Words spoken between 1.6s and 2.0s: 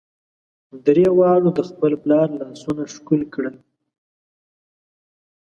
خپل